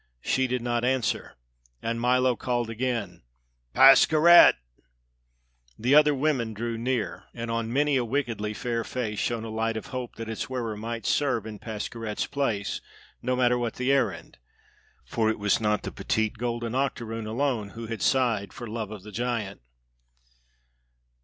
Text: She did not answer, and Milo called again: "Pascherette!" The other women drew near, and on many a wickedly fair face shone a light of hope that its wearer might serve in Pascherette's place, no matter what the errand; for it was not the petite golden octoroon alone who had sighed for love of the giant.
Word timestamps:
She 0.23 0.47
did 0.47 0.63
not 0.63 0.83
answer, 0.83 1.35
and 1.79 2.01
Milo 2.01 2.35
called 2.35 2.71
again: 2.71 3.21
"Pascherette!" 3.75 4.55
The 5.77 5.93
other 5.93 6.15
women 6.15 6.55
drew 6.55 6.75
near, 6.75 7.25
and 7.35 7.51
on 7.51 7.71
many 7.71 7.97
a 7.97 8.03
wickedly 8.03 8.55
fair 8.55 8.83
face 8.83 9.19
shone 9.19 9.43
a 9.43 9.51
light 9.51 9.77
of 9.77 9.85
hope 9.93 10.15
that 10.15 10.27
its 10.27 10.49
wearer 10.49 10.75
might 10.75 11.05
serve 11.05 11.45
in 11.45 11.59
Pascherette's 11.59 12.25
place, 12.25 12.81
no 13.21 13.35
matter 13.35 13.59
what 13.59 13.75
the 13.75 13.91
errand; 13.91 14.39
for 15.05 15.29
it 15.29 15.37
was 15.37 15.61
not 15.61 15.83
the 15.83 15.91
petite 15.91 16.39
golden 16.39 16.73
octoroon 16.73 17.27
alone 17.27 17.69
who 17.69 17.85
had 17.85 18.01
sighed 18.01 18.51
for 18.53 18.65
love 18.65 18.89
of 18.89 19.03
the 19.03 19.11
giant. 19.11 19.61